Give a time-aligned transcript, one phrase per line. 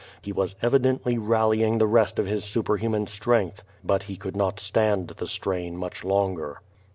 [0.23, 3.61] He was evidently rallying the rest of his superhuman strength.
[3.83, 6.61] But he could not stand the strain much longer.